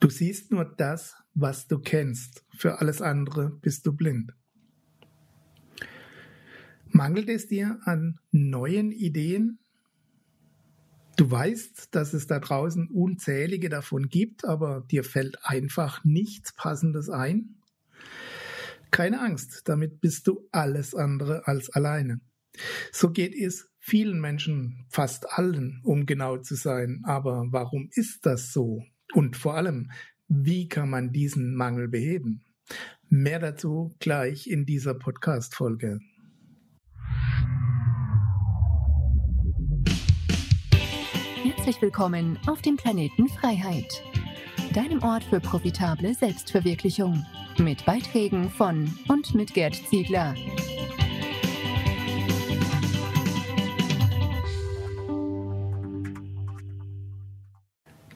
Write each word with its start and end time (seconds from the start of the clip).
Du 0.00 0.10
siehst 0.10 0.52
nur 0.52 0.64
das, 0.64 1.16
was 1.34 1.66
du 1.66 1.80
kennst. 1.80 2.44
Für 2.56 2.80
alles 2.80 3.02
andere 3.02 3.50
bist 3.50 3.86
du 3.86 3.92
blind. 3.92 4.32
Mangelt 6.90 7.28
es 7.28 7.48
dir 7.48 7.78
an 7.84 8.18
neuen 8.30 8.92
Ideen? 8.92 9.58
Du 11.16 11.28
weißt, 11.28 11.94
dass 11.94 12.14
es 12.14 12.28
da 12.28 12.38
draußen 12.38 12.88
unzählige 12.90 13.68
davon 13.68 14.08
gibt, 14.08 14.44
aber 14.44 14.86
dir 14.88 15.02
fällt 15.02 15.44
einfach 15.44 16.04
nichts 16.04 16.54
Passendes 16.54 17.10
ein? 17.10 17.56
Keine 18.92 19.20
Angst, 19.20 19.62
damit 19.68 20.00
bist 20.00 20.28
du 20.28 20.48
alles 20.52 20.94
andere 20.94 21.46
als 21.46 21.70
alleine. 21.70 22.20
So 22.92 23.10
geht 23.10 23.34
es 23.34 23.68
vielen 23.78 24.20
Menschen, 24.20 24.86
fast 24.90 25.28
allen, 25.30 25.80
um 25.82 26.06
genau 26.06 26.38
zu 26.38 26.54
sein. 26.54 27.02
Aber 27.04 27.46
warum 27.50 27.88
ist 27.92 28.24
das 28.24 28.52
so? 28.52 28.84
Und 29.14 29.36
vor 29.36 29.54
allem, 29.54 29.90
wie 30.28 30.68
kann 30.68 30.90
man 30.90 31.12
diesen 31.12 31.54
Mangel 31.54 31.88
beheben? 31.88 32.44
Mehr 33.08 33.38
dazu 33.38 33.94
gleich 33.98 34.46
in 34.46 34.66
dieser 34.66 34.92
Podcast-Folge. 34.94 36.00
Herzlich 41.42 41.80
willkommen 41.80 42.38
auf 42.46 42.60
dem 42.60 42.76
Planeten 42.76 43.28
Freiheit, 43.28 44.02
deinem 44.74 45.02
Ort 45.02 45.24
für 45.24 45.40
profitable 45.40 46.12
Selbstverwirklichung. 46.12 47.24
Mit 47.58 47.84
Beiträgen 47.86 48.50
von 48.50 48.92
und 49.08 49.34
mit 49.34 49.54
Gerd 49.54 49.74
Ziegler. 49.74 50.34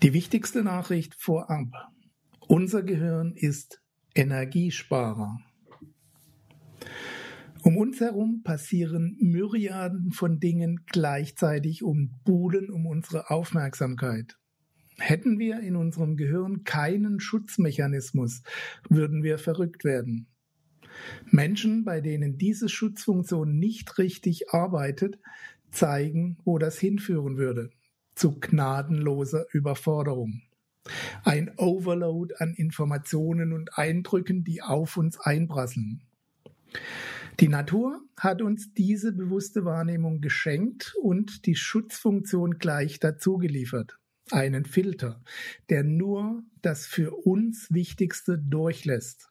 Die 0.03 0.15
wichtigste 0.15 0.65
Nachricht 0.65 1.15
vorab. 1.15 1.69
Unser 2.49 2.83
Gehirn 2.83 3.35
ist 3.37 3.81
Energiesparer. 4.17 5.39
Um 7.63 7.77
uns 7.77 8.01
herum 8.01 8.43
passieren 8.43 9.17
Myriaden 9.21 10.11
von 10.11 10.41
Dingen 10.41 10.81
gleichzeitig 10.87 11.85
und 11.85 12.25
buhlen 12.25 12.69
um 12.69 12.87
unsere 12.87 13.31
Aufmerksamkeit. 13.31 14.37
Hätten 14.99 15.39
wir 15.39 15.61
in 15.61 15.77
unserem 15.77 16.17
Gehirn 16.17 16.65
keinen 16.65 17.21
Schutzmechanismus, 17.21 18.43
würden 18.89 19.23
wir 19.23 19.39
verrückt 19.39 19.85
werden. 19.85 20.27
Menschen, 21.31 21.85
bei 21.85 22.01
denen 22.01 22.39
diese 22.39 22.69
Schutzfunktion 22.69 23.57
nicht 23.57 23.99
richtig 23.99 24.51
arbeitet, 24.51 25.21
zeigen, 25.71 26.39
wo 26.45 26.59
das 26.59 26.77
hinführen 26.81 27.37
würde 27.37 27.71
zu 28.15 28.39
gnadenloser 28.39 29.47
Überforderung. 29.53 30.43
Ein 31.25 31.53
Overload 31.59 32.35
an 32.39 32.55
Informationen 32.55 33.53
und 33.53 33.79
Eindrücken, 33.79 34.45
die 34.45 34.63
auf 34.63 34.97
uns 34.97 35.19
einprasseln. 35.21 36.03
Die 37.41 37.49
Natur 37.49 38.03
hat 38.19 38.43
uns 38.43 38.75
diese 38.75 39.13
bewusste 39.13 39.65
Wahrnehmung 39.65 40.21
geschenkt 40.21 40.95
und 41.01 41.47
die 41.47 41.57
Schutzfunktion 41.57 42.59
gleich 42.59 42.99
dazu 43.01 43.39
geliefert. 43.39 43.99
Einen 44.31 44.65
Filter, 44.65 45.23
der 45.69 45.83
nur 45.83 46.43
das 46.61 46.87
für 46.87 47.13
uns 47.13 47.73
Wichtigste 47.73 48.39
durchlässt. 48.39 49.29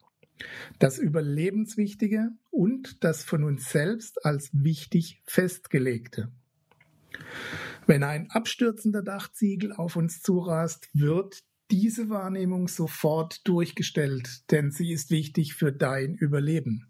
Das 0.78 0.98
Überlebenswichtige 0.98 2.30
und 2.50 3.04
das 3.04 3.24
von 3.24 3.44
uns 3.44 3.70
selbst 3.70 4.24
als 4.24 4.50
wichtig 4.52 5.22
festgelegte. 5.24 6.30
Wenn 7.86 8.04
ein 8.04 8.30
abstürzender 8.30 9.02
Dachziegel 9.02 9.72
auf 9.72 9.96
uns 9.96 10.22
zurast, 10.22 10.88
wird 10.92 11.42
diese 11.70 12.10
Wahrnehmung 12.10 12.68
sofort 12.68 13.46
durchgestellt, 13.48 14.50
denn 14.50 14.70
sie 14.70 14.92
ist 14.92 15.10
wichtig 15.10 15.54
für 15.54 15.72
dein 15.72 16.14
Überleben. 16.14 16.86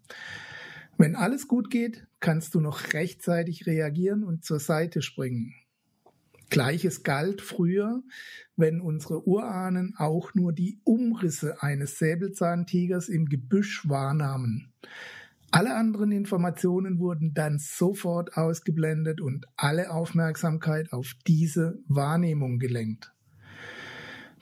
Wenn 0.97 1.15
alles 1.15 1.47
gut 1.47 1.69
geht, 1.69 2.05
kannst 2.19 2.53
du 2.53 2.59
noch 2.59 2.93
rechtzeitig 2.93 3.65
reagieren 3.65 4.23
und 4.23 4.45
zur 4.45 4.59
Seite 4.59 5.01
springen. 5.01 5.55
Gleiches 6.49 7.01
galt 7.01 7.41
früher, 7.41 8.03
wenn 8.55 8.79
unsere 8.79 9.27
Urahnen 9.27 9.95
auch 9.97 10.35
nur 10.35 10.53
die 10.53 10.79
Umrisse 10.83 11.63
eines 11.63 11.97
Säbelzahntigers 11.97 13.09
im 13.09 13.27
Gebüsch 13.27 13.89
wahrnahmen. 13.89 14.71
Alle 15.53 15.75
anderen 15.75 16.11
Informationen 16.11 16.97
wurden 16.97 17.35
dann 17.35 17.59
sofort 17.59 18.35
ausgeblendet 18.37 19.21
und 19.21 19.45
alle 19.55 19.91
Aufmerksamkeit 19.91 20.91
auf 20.91 21.13
diese 21.27 21.77
Wahrnehmung 21.87 22.57
gelenkt. 22.57 23.13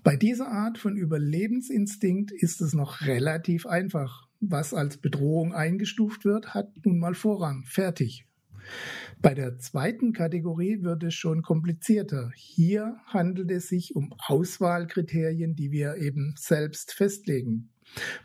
Bei 0.06 0.16
dieser 0.16 0.48
Art 0.48 0.78
von 0.78 0.96
Überlebensinstinkt 0.96 2.32
ist 2.32 2.62
es 2.62 2.72
noch 2.72 3.02
relativ 3.02 3.66
einfach. 3.66 4.30
Was 4.40 4.74
als 4.74 5.00
Bedrohung 5.00 5.54
eingestuft 5.54 6.24
wird, 6.24 6.54
hat 6.54 6.72
nun 6.86 7.00
mal 7.00 7.14
Vorrang. 7.14 7.66
Fertig. 7.66 8.26
Bei 9.22 9.34
der 9.34 9.60
zweiten 9.60 10.14
Kategorie 10.14 10.82
wird 10.82 11.04
es 11.04 11.14
schon 11.14 11.42
komplizierter. 11.42 12.32
Hier 12.36 12.96
handelt 13.08 13.52
es 13.52 13.68
sich 13.68 13.98
um 13.98 14.14
Auswahlkriterien, 14.18 15.58
die 15.58 15.72
wir 15.72 15.98
eben 15.98 16.36
selbst 16.38 16.94
festlegen. 16.94 17.70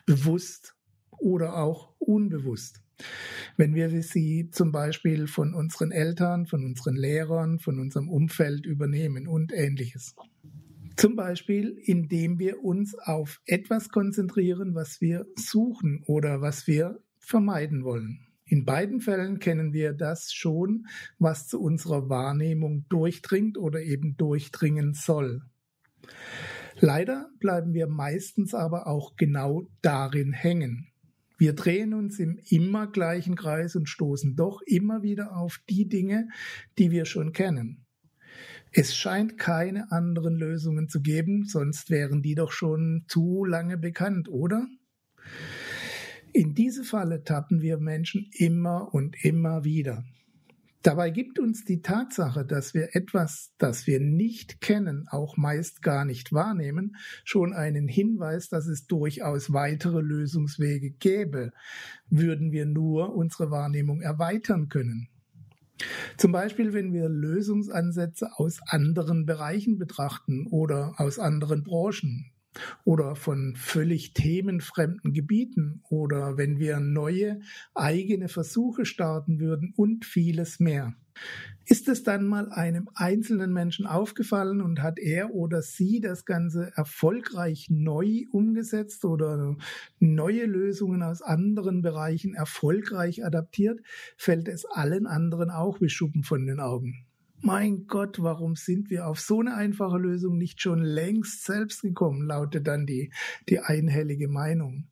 Bewusst 0.07 0.76
oder 1.19 1.57
auch 1.57 1.95
unbewusst. 1.99 2.81
Wenn 3.57 3.75
wir 3.75 3.91
sie 4.03 4.51
zum 4.51 4.73
Beispiel 4.73 5.27
von 5.27 5.55
unseren 5.55 5.93
Eltern, 5.93 6.47
von 6.47 6.65
unseren 6.65 6.97
Lehrern, 6.97 7.59
von 7.59 7.79
unserem 7.79 8.09
Umfeld 8.09 8.65
übernehmen 8.65 9.27
und 9.27 9.53
ähnliches. 9.53 10.15
Zum 10.97 11.15
Beispiel, 11.15 11.79
indem 11.85 12.39
wir 12.39 12.65
uns 12.65 12.95
auf 12.99 13.43
etwas 13.45 13.91
konzentrieren, 13.91 14.75
was 14.75 15.03
wir 15.03 15.27
suchen 15.37 16.03
oder 16.07 16.41
was 16.41 16.67
wir 16.67 16.99
vermeiden 17.19 17.85
wollen. 17.85 18.27
In 18.47 18.65
beiden 18.65 19.01
Fällen 19.01 19.41
kennen 19.41 19.73
wir 19.73 19.93
das 19.93 20.33
schon, 20.33 20.87
was 21.19 21.49
zu 21.49 21.61
unserer 21.61 22.09
Wahrnehmung 22.09 22.87
durchdringt 22.89 23.59
oder 23.59 23.83
eben 23.83 24.17
durchdringen 24.17 24.95
soll. 24.95 25.43
Leider 26.79 27.29
bleiben 27.41 27.75
wir 27.75 27.89
meistens 27.89 28.55
aber 28.55 28.87
auch 28.87 29.17
genau 29.17 29.67
darin 29.83 30.33
hängen. 30.33 30.89
Wir 31.39 31.53
drehen 31.53 31.93
uns 31.93 32.19
im 32.19 32.39
immer 32.49 32.87
gleichen 32.87 33.37
Kreis 33.37 33.77
und 33.77 33.89
stoßen 33.89 34.37
doch 34.37 34.63
immer 34.63 35.03
wieder 35.03 35.37
auf 35.37 35.61
die 35.69 35.89
Dinge, 35.89 36.29
die 36.79 36.91
wir 36.91 37.05
schon 37.05 37.33
kennen. 37.33 37.87
Es 38.73 38.97
scheint 38.97 39.39
keine 39.39 39.91
anderen 39.93 40.37
Lösungen 40.37 40.89
zu 40.89 41.01
geben, 41.01 41.45
sonst 41.45 41.91
wären 41.91 42.23
die 42.23 42.35
doch 42.35 42.53
schon 42.53 43.05
zu 43.09 43.45
lange 43.45 43.79
bekannt, 43.79 44.29
oder? 44.29 44.67
In 46.33 46.55
diese 46.55 46.85
Falle 46.85 47.25
tappen 47.25 47.63
wir 47.63 47.79
Menschen 47.79 48.29
immer 48.33 48.93
und 48.93 49.25
immer 49.25 49.65
wieder. 49.65 50.05
Dabei 50.87 51.11
gibt 51.11 51.41
uns 51.41 51.65
die 51.65 51.83
Tatsache, 51.83 52.45
dass 52.45 52.73
wir 52.73 52.95
etwas, 52.95 53.53
das 53.59 53.89
wir 53.89 53.99
nicht 53.99 54.61
kennen, 54.61 55.09
auch 55.11 55.37
meist 55.37 55.83
gar 55.83 56.05
nicht 56.05 56.33
wahrnehmen, 56.33 56.95
schon 57.25 57.53
einen 57.53 57.89
Hinweis, 57.89 58.51
dass 58.51 58.69
es 58.69 58.87
durchaus 58.87 59.53
weitere 59.53 60.01
Lösungswege 60.01 60.93
gäbe, 60.93 61.51
würden 62.09 62.53
wir 62.53 62.67
nur 62.67 63.17
unsere 63.17 63.51
Wahrnehmung 63.51 64.01
erweitern 64.01 64.69
können. 64.69 65.09
Zum 66.19 66.31
Beispiel, 66.31 66.73
wenn 66.73 66.93
wir 66.93 67.09
Lösungsansätze 67.09 68.31
aus 68.37 68.61
anderen 68.69 69.27
Bereichen 69.27 69.79
betrachten 69.79 70.47
oder 70.47 70.95
aus 70.99 71.19
anderen 71.19 71.65
Branchen 71.65 72.31
oder 72.85 73.17
von 73.17 73.55
völlig 73.57 74.15
themenfremden 74.15 75.13
Gebieten 75.13 75.83
oder 75.89 76.37
wenn 76.37 76.59
wir 76.59 76.81
neue 76.81 77.41
eigene 77.75 78.29
Versuche 78.29 78.85
starten 78.85 79.41
würden 79.41 79.73
und 79.77 80.05
vieles 80.05 80.61
mehr. 80.61 80.95
Ist 81.65 81.89
es 81.89 82.05
dann 82.05 82.27
mal 82.27 82.51
einem 82.51 82.89
einzelnen 82.95 83.53
Menschen 83.53 83.87
aufgefallen 83.87 84.61
und 84.61 84.83
hat 84.83 84.99
er 84.99 85.35
oder 85.35 85.63
sie 85.63 86.01
das 86.01 86.25
Ganze 86.25 86.73
erfolgreich 86.77 87.67
neu 87.71 88.25
umgesetzt 88.31 89.05
oder 89.05 89.57
neue 89.99 90.47
Lösungen 90.47 91.03
aus 91.03 91.23
anderen 91.23 91.83
Bereichen 91.83 92.35
erfolgreich 92.35 93.25
adaptiert, 93.25 93.81
fällt 94.17 94.47
es 94.47 94.65
allen 94.65 95.07
anderen 95.07 95.51
auch 95.51 95.81
wie 95.81 95.89
Schuppen 95.89 96.23
von 96.23 96.47
den 96.47 96.61
Augen 96.61 97.06
mein 97.41 97.87
Gott, 97.87 98.23
warum 98.23 98.57
sind 98.57 98.91
wir 98.91 99.07
auf 99.07 99.21
so 99.21 99.41
eine 99.41 99.55
einfache 99.55 99.99
Lösung 99.99 100.39
nicht 100.39 100.61
schon 100.61 100.81
längst 100.81 101.45
selbst 101.45 101.83
gekommen, 101.83 102.27
lautet 102.27 102.67
dann 102.67 102.87
die, 102.87 103.13
die 103.49 103.61
einhellige 103.61 104.29
Meinung. 104.29 104.89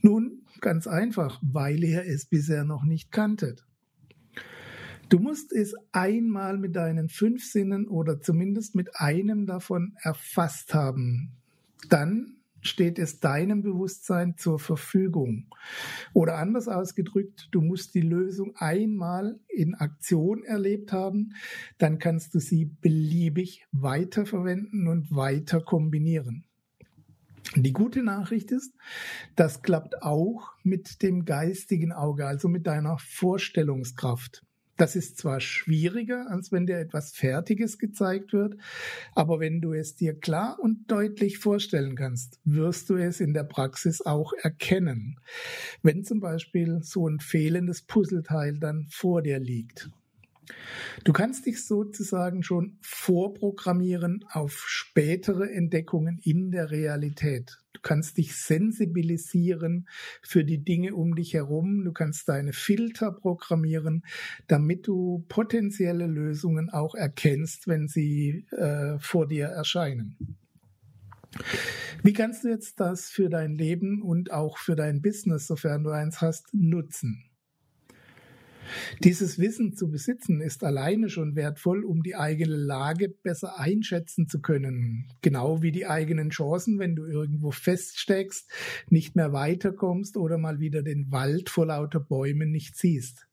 Nun, 0.00 0.42
ganz 0.60 0.86
einfach, 0.86 1.40
weil 1.42 1.82
ihr 1.84 2.04
es 2.04 2.26
bisher 2.26 2.64
noch 2.64 2.84
nicht 2.84 3.12
kanntet. 3.12 3.64
Du 5.08 5.18
musst 5.18 5.52
es 5.52 5.74
einmal 5.92 6.56
mit 6.56 6.74
deinen 6.74 7.10
fünf 7.10 7.44
Sinnen 7.44 7.86
oder 7.86 8.20
zumindest 8.20 8.74
mit 8.74 8.96
einem 8.98 9.46
davon 9.46 9.94
erfasst 10.00 10.72
haben. 10.72 11.36
Dann 11.90 12.41
steht 12.62 12.98
es 12.98 13.20
deinem 13.20 13.62
Bewusstsein 13.62 14.36
zur 14.38 14.58
Verfügung. 14.58 15.48
Oder 16.14 16.38
anders 16.38 16.68
ausgedrückt, 16.68 17.48
du 17.50 17.60
musst 17.60 17.94
die 17.94 18.00
Lösung 18.00 18.54
einmal 18.56 19.38
in 19.48 19.74
Aktion 19.74 20.44
erlebt 20.44 20.92
haben, 20.92 21.34
dann 21.78 21.98
kannst 21.98 22.34
du 22.34 22.38
sie 22.38 22.64
beliebig 22.64 23.66
weiterverwenden 23.72 24.88
und 24.88 25.14
weiter 25.14 25.60
kombinieren. 25.60 26.44
Die 27.56 27.72
gute 27.72 28.02
Nachricht 28.02 28.50
ist, 28.50 28.72
das 29.36 29.62
klappt 29.62 30.02
auch 30.02 30.52
mit 30.62 31.02
dem 31.02 31.24
geistigen 31.26 31.92
Auge, 31.92 32.26
also 32.26 32.48
mit 32.48 32.66
deiner 32.66 32.96
Vorstellungskraft. 32.98 34.42
Das 34.82 34.96
ist 34.96 35.16
zwar 35.16 35.38
schwieriger, 35.38 36.28
als 36.28 36.50
wenn 36.50 36.66
dir 36.66 36.76
etwas 36.76 37.12
Fertiges 37.12 37.78
gezeigt 37.78 38.32
wird, 38.32 38.56
aber 39.14 39.38
wenn 39.38 39.60
du 39.60 39.74
es 39.74 39.94
dir 39.94 40.18
klar 40.18 40.58
und 40.60 40.90
deutlich 40.90 41.38
vorstellen 41.38 41.94
kannst, 41.94 42.40
wirst 42.44 42.90
du 42.90 42.96
es 42.96 43.20
in 43.20 43.32
der 43.32 43.44
Praxis 43.44 44.00
auch 44.04 44.32
erkennen. 44.32 45.20
Wenn 45.84 46.02
zum 46.02 46.18
Beispiel 46.18 46.80
so 46.82 47.08
ein 47.08 47.20
fehlendes 47.20 47.82
Puzzleteil 47.82 48.58
dann 48.58 48.88
vor 48.90 49.22
dir 49.22 49.38
liegt. 49.38 49.88
Du 51.04 51.12
kannst 51.12 51.46
dich 51.46 51.64
sozusagen 51.64 52.42
schon 52.42 52.78
vorprogrammieren 52.80 54.24
auf 54.30 54.64
spätere 54.66 55.50
Entdeckungen 55.50 56.18
in 56.22 56.50
der 56.50 56.70
Realität. 56.70 57.58
Du 57.72 57.80
kannst 57.80 58.18
dich 58.18 58.36
sensibilisieren 58.36 59.88
für 60.22 60.44
die 60.44 60.62
Dinge 60.62 60.94
um 60.94 61.14
dich 61.14 61.34
herum. 61.34 61.84
Du 61.84 61.92
kannst 61.92 62.28
deine 62.28 62.52
Filter 62.52 63.12
programmieren, 63.12 64.04
damit 64.46 64.86
du 64.86 65.24
potenzielle 65.28 66.06
Lösungen 66.06 66.70
auch 66.70 66.94
erkennst, 66.94 67.66
wenn 67.68 67.88
sie 67.88 68.46
äh, 68.50 68.98
vor 68.98 69.26
dir 69.26 69.46
erscheinen. 69.46 70.36
Wie 72.02 72.12
kannst 72.12 72.44
du 72.44 72.48
jetzt 72.48 72.78
das 72.78 73.08
für 73.08 73.30
dein 73.30 73.54
Leben 73.54 74.02
und 74.02 74.32
auch 74.32 74.58
für 74.58 74.76
dein 74.76 75.00
Business, 75.00 75.46
sofern 75.46 75.84
du 75.84 75.90
eins 75.90 76.20
hast, 76.20 76.52
nutzen? 76.52 77.31
Dieses 79.00 79.38
Wissen 79.38 79.74
zu 79.74 79.90
besitzen 79.90 80.40
ist 80.40 80.64
alleine 80.64 81.08
schon 81.08 81.36
wertvoll, 81.36 81.84
um 81.84 82.02
die 82.02 82.14
eigene 82.14 82.56
Lage 82.56 83.08
besser 83.08 83.58
einschätzen 83.58 84.28
zu 84.28 84.40
können. 84.40 85.08
Genau 85.22 85.62
wie 85.62 85.72
die 85.72 85.86
eigenen 85.86 86.30
Chancen, 86.30 86.78
wenn 86.78 86.96
du 86.96 87.04
irgendwo 87.04 87.50
feststeckst, 87.50 88.50
nicht 88.90 89.16
mehr 89.16 89.32
weiterkommst 89.32 90.16
oder 90.16 90.38
mal 90.38 90.60
wieder 90.60 90.82
den 90.82 91.10
Wald 91.10 91.50
vor 91.50 91.66
lauter 91.66 92.00
Bäumen 92.00 92.50
nicht 92.50 92.76
siehst. 92.76 93.26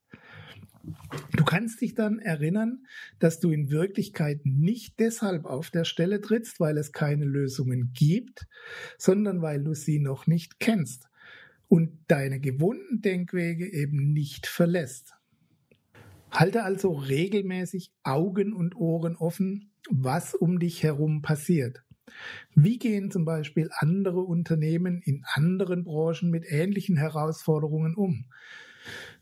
Du 1.36 1.44
kannst 1.44 1.81
dich 1.81 1.94
dann 1.94 2.20
erinnern, 2.20 2.86
dass 3.20 3.40
du 3.40 3.52
in 3.52 3.70
Wirklichkeit 3.70 4.42
nicht 4.46 5.00
deshalb 5.00 5.46
auf 5.46 5.70
der 5.70 5.84
Stelle 5.84 6.22
trittst, 6.22 6.60
weil 6.60 6.78
es 6.78 6.92
keine 6.92 7.26
Lösungen 7.26 7.92
gibt, 7.94 8.48
sondern 8.98 9.42
weil 9.42 9.64
du 9.64 9.74
sie 9.74 10.00
noch 10.00 10.26
nicht 10.26 10.60
kennst 10.60 11.10
und 11.68 11.92
deine 12.08 12.40
gewohnten 12.40 13.02
Denkwege 13.02 13.72
eben 13.72 14.12
nicht 14.12 14.48
verlässt. 14.48 15.19
Halte 16.31 16.64
also 16.64 16.92
regelmäßig 16.94 17.92
Augen 18.04 18.54
und 18.54 18.76
Ohren 18.76 19.16
offen, 19.16 19.72
was 19.90 20.36
um 20.36 20.60
dich 20.60 20.84
herum 20.84 21.22
passiert. 21.22 21.84
Wie 22.56 22.78
gehen 22.80 23.12
zum 23.12 23.26
Beispiel 23.26 23.70
andere 23.80 24.22
Unternehmen 24.22 25.02
in 25.04 25.24
anderen 25.34 25.84
Branchen 25.84 26.30
mit 26.31 26.46
ähnlichen 26.48 26.98
Herausforderungen 26.98 27.96
um? 27.96 28.26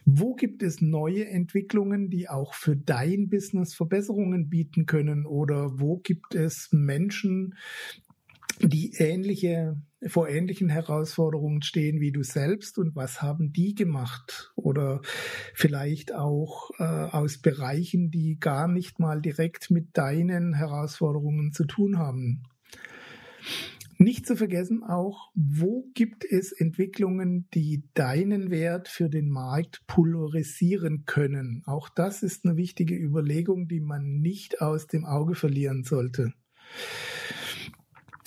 Wo 0.06 0.36
gibt 0.36 0.64
es 0.64 0.82
neue 0.82 1.28
Entwicklungen, 1.28 2.10
die 2.10 2.30
auch 2.30 2.54
für 2.54 2.78
dein 2.78 3.30
Business 3.30 3.74
Verbesserungen 3.74 4.50
bieten 4.50 4.86
können? 4.86 5.26
Oder 5.26 5.80
wo 5.80 5.98
gibt 5.98 6.34
es 6.34 6.70
Menschen, 6.72 7.56
die 8.60 8.94
ähnliche, 8.98 9.82
vor 10.08 10.30
ähnlichen 10.30 10.70
Herausforderungen 10.70 11.62
stehen 11.62 12.00
wie 12.00 12.12
du 12.12 12.24
selbst 12.24 12.78
und 12.78 12.96
was 12.96 13.22
haben 13.22 13.54
die 13.54 13.76
gemacht? 13.76 14.52
Oder 14.56 15.02
vielleicht 15.54 16.14
auch 16.14 16.72
äh, 16.80 16.84
aus 16.84 17.40
Bereichen, 17.40 18.10
die 18.12 18.40
gar 18.40 18.68
nicht 18.68 19.00
mal 19.00 19.22
direkt 19.22 19.72
mit 19.72 19.98
deinen 19.98 20.54
Herausforderungen 20.54 21.54
zu 21.54 21.66
tun 21.66 21.98
haben. 21.98 22.44
Nicht 24.00 24.28
zu 24.28 24.36
vergessen 24.36 24.84
auch, 24.84 25.32
wo 25.34 25.88
gibt 25.96 26.24
es 26.24 26.52
Entwicklungen, 26.52 27.48
die 27.56 27.84
deinen 27.96 28.52
Wert 28.52 28.88
für 28.88 29.10
den 29.10 29.28
Markt 29.28 29.82
polarisieren 29.88 31.06
können? 31.06 31.64
Auch 31.66 31.90
das 31.90 32.22
ist 32.22 32.46
eine 32.46 32.58
wichtige 32.58 32.96
Überlegung, 32.96 33.68
die 33.68 33.80
man 33.80 34.20
nicht 34.20 34.62
aus 34.62 34.86
dem 34.86 35.06
Auge 35.06 35.34
verlieren 35.34 35.84
sollte. 35.84 36.34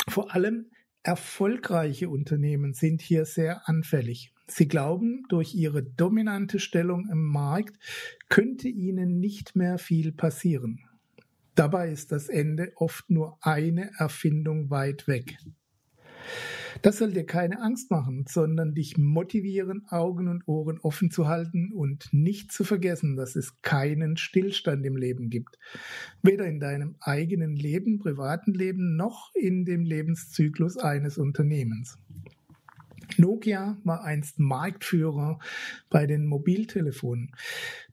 Vor 0.08 0.35
allem 0.35 0.70
erfolgreiche 1.02 2.08
Unternehmen 2.08 2.75
sind 2.75 3.00
hier 3.00 3.25
sehr 3.25 3.69
anfällig. 3.69 4.32
Sie 4.47 4.69
glauben, 4.69 5.25
durch 5.29 5.55
ihre 5.55 5.82
dominante 5.82 6.58
Stellung 6.58 7.08
im 7.11 7.25
Markt 7.25 7.79
könnte 8.29 8.69
ihnen 8.69 9.20
nicht 9.20 9.55
mehr 9.55 9.79
viel 9.79 10.12
passieren. 10.12 10.81
Dabei 11.55 11.91
ist 11.91 12.11
das 12.12 12.29
Ende 12.29 12.73
oft 12.76 13.11
nur 13.11 13.38
eine 13.41 13.91
Erfindung 13.99 14.70
weit 14.70 15.06
weg. 15.06 15.37
Das 16.82 16.99
soll 16.99 17.12
dir 17.12 17.26
keine 17.26 17.61
Angst 17.61 17.90
machen, 17.90 18.25
sondern 18.28 18.75
dich 18.75 18.96
motivieren, 18.96 19.87
Augen 19.88 20.28
und 20.28 20.46
Ohren 20.49 20.78
offen 20.81 21.11
zu 21.11 21.28
halten 21.28 21.72
und 21.72 22.08
nicht 22.12 22.52
zu 22.52 22.64
vergessen, 22.64 23.17
dass 23.17 23.37
es 23.37 23.61
keinen 23.62 24.17
Stillstand 24.17 24.87
im 24.87 24.96
Leben 24.96 25.28
gibt. 25.28 25.58
Weder 26.22 26.46
in 26.46 26.61
deinem 26.61 26.96
eigenen 27.00 27.55
Leben, 27.55 27.99
privaten 27.99 28.55
Leben, 28.55 28.96
noch 28.96 29.34
in 29.34 29.64
dem 29.64 29.84
Lebenszyklus 29.84 30.78
eines 30.78 31.19
Unternehmens. 31.19 31.99
Nokia 33.19 33.76
war 33.84 34.05
einst 34.05 34.38
Marktführer 34.38 35.38
bei 35.90 36.06
den 36.06 36.26
Mobiltelefonen, 36.26 37.32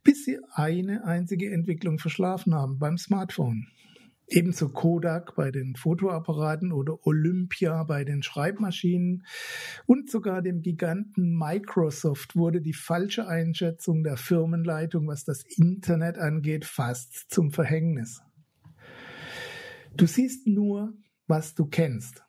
bis 0.04 0.26
sie 0.26 0.40
eine 0.54 1.04
einzige 1.06 1.52
Entwicklung 1.52 2.00
verschlafen 2.00 2.54
haben 2.54 2.80
beim 2.80 2.98
Smartphone. 2.98 3.68
Ebenso 4.30 4.68
Kodak 4.70 5.36
bei 5.36 5.52
den 5.52 5.76
Fotoapparaten 5.76 6.74
oder 6.74 7.06
Olympia 7.08 7.84
bei 7.84 8.04
den 8.04 8.24
Schreibmaschinen 8.24 9.26
und 9.86 10.12
sogar 10.12 10.42
dem 10.42 10.62
Giganten 10.62 11.38
Microsoft 11.38 12.36
wurde 12.36 12.62
die 12.62 12.74
falsche 12.74 13.28
Einschätzung 13.28 14.04
der 14.04 14.18
Firmenleitung, 14.18 15.08
was 15.08 15.24
das 15.24 15.44
Internet 15.44 16.18
angeht, 16.18 16.66
fast 16.66 17.30
zum 17.30 17.52
Verhängnis. 17.52 18.22
Du 19.96 20.06
siehst 20.06 20.46
nur, 20.46 20.94
was 21.28 21.56
du 21.56 21.66
kennst. 21.66 22.27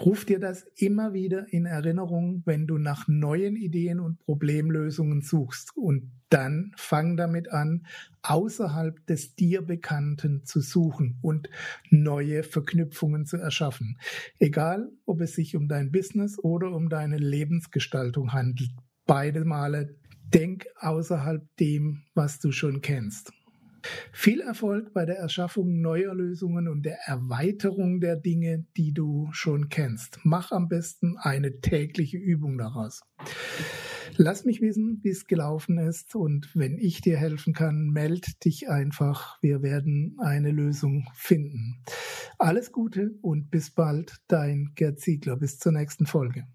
Ruf 0.00 0.24
dir 0.24 0.38
das 0.38 0.64
immer 0.76 1.12
wieder 1.12 1.52
in 1.52 1.66
Erinnerung, 1.66 2.42
wenn 2.46 2.66
du 2.66 2.78
nach 2.78 3.06
neuen 3.06 3.56
Ideen 3.56 4.00
und 4.00 4.18
Problemlösungen 4.18 5.20
suchst. 5.20 5.76
Und 5.76 6.10
dann 6.30 6.72
fang 6.76 7.16
damit 7.16 7.50
an, 7.50 7.86
außerhalb 8.22 9.04
des 9.06 9.34
dir 9.34 9.62
Bekannten 9.62 10.44
zu 10.44 10.60
suchen 10.60 11.18
und 11.20 11.50
neue 11.90 12.42
Verknüpfungen 12.44 13.26
zu 13.26 13.36
erschaffen. 13.36 13.98
Egal, 14.38 14.90
ob 15.04 15.20
es 15.20 15.34
sich 15.34 15.54
um 15.56 15.68
dein 15.68 15.92
Business 15.92 16.38
oder 16.38 16.72
um 16.72 16.88
deine 16.88 17.18
Lebensgestaltung 17.18 18.32
handelt. 18.32 18.70
Beide 19.06 19.44
Male 19.44 19.96
denk 20.32 20.66
außerhalb 20.76 21.44
dem, 21.56 22.04
was 22.14 22.38
du 22.38 22.52
schon 22.52 22.80
kennst. 22.80 23.32
Viel 24.12 24.40
Erfolg 24.40 24.92
bei 24.92 25.04
der 25.04 25.16
Erschaffung 25.16 25.80
neuer 25.80 26.14
Lösungen 26.14 26.68
und 26.68 26.82
der 26.82 26.98
Erweiterung 27.06 28.00
der 28.00 28.16
Dinge, 28.16 28.66
die 28.76 28.92
du 28.92 29.28
schon 29.32 29.68
kennst. 29.68 30.18
Mach 30.24 30.52
am 30.52 30.68
besten 30.68 31.16
eine 31.18 31.60
tägliche 31.60 32.18
Übung 32.18 32.58
daraus. 32.58 33.02
Lass 34.16 34.44
mich 34.44 34.60
wissen, 34.60 35.00
wie 35.02 35.10
es 35.10 35.26
gelaufen 35.26 35.78
ist 35.78 36.14
und 36.14 36.50
wenn 36.54 36.78
ich 36.78 37.00
dir 37.00 37.16
helfen 37.16 37.54
kann, 37.54 37.90
meld 37.90 38.44
dich 38.44 38.68
einfach. 38.68 39.38
Wir 39.40 39.62
werden 39.62 40.16
eine 40.18 40.50
Lösung 40.50 41.06
finden. 41.14 41.82
Alles 42.38 42.72
Gute 42.72 43.12
und 43.22 43.50
bis 43.50 43.70
bald, 43.70 44.16
dein 44.28 44.72
Gerd 44.74 45.00
Ziegler. 45.00 45.36
Bis 45.36 45.58
zur 45.58 45.72
nächsten 45.72 46.06
Folge. 46.06 46.46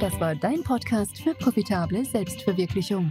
Das 0.00 0.18
war 0.18 0.34
dein 0.34 0.62
Podcast 0.62 1.20
für 1.22 1.34
profitable 1.34 2.04
Selbstverwirklichung. 2.04 3.10